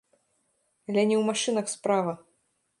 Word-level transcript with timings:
Але 0.87 0.97
не 1.09 1.15
ў 1.17 1.21
машынах 1.29 1.71
справа. 1.77 2.19